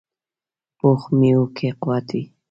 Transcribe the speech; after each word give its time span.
پخو 0.77 1.09
میوو 1.19 1.45
کې 1.55 1.67
قوت 1.81 2.07
وي 2.13 2.23